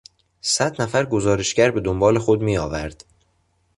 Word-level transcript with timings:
صد 0.41 0.81
نفر 0.81 1.05
گزارشگر 1.05 1.71
به 1.71 1.79
دنبال 1.81 2.19
خود 2.19 2.41
میآورد. 2.41 3.03